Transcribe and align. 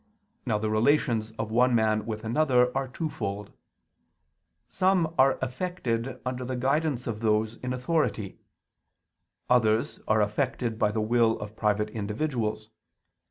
Now 0.47 0.57
the 0.57 0.71
relations 0.71 1.29
of 1.37 1.51
one 1.51 1.75
man 1.75 2.07
with 2.07 2.25
another 2.25 2.75
are 2.75 2.87
twofold: 2.87 3.51
some 4.67 5.13
are 5.15 5.37
effected 5.43 6.19
under 6.25 6.43
the 6.43 6.55
guidance 6.55 7.05
of 7.05 7.19
those 7.19 7.57
in 7.57 7.71
authority: 7.71 8.39
others 9.47 9.99
are 10.07 10.23
effected 10.23 10.79
by 10.79 10.91
the 10.91 11.01
will 11.01 11.37
of 11.39 11.55
private 11.55 11.91
individuals. 11.91 12.71